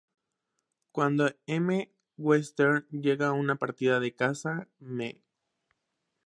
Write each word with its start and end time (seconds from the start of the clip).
Cuando 0.91 1.29
M. 1.45 1.93
Western 2.17 2.87
llega 2.89 3.25
de 3.27 3.31
una 3.33 3.55
partida 3.57 3.99
de 3.99 4.15
caza, 4.15 4.67
Mme. 4.79 5.21